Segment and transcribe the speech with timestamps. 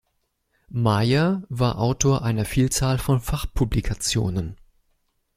[0.71, 4.57] Majer war Autor einer Vielzahl von Fachpublikationen.